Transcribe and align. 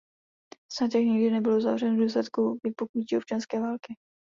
Sňatek 0.71 1.05
nikdy 1.07 1.31
nebyl 1.31 1.57
uzavřen 1.57 1.95
v 1.95 1.99
důsledku 1.99 2.59
vypuknutí 2.63 3.17
občanské 3.17 3.59
války. 3.59 3.95